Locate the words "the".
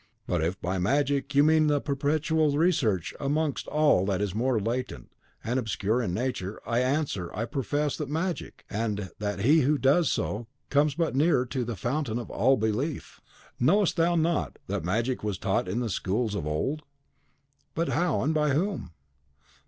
11.63-11.75, 15.81-15.87